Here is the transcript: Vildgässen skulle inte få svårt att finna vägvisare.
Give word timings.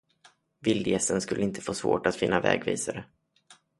Vildgässen 0.59 1.21
skulle 1.21 1.43
inte 1.43 1.61
få 1.61 1.73
svårt 1.73 2.05
att 2.07 2.15
finna 2.15 2.39
vägvisare. 2.41 3.05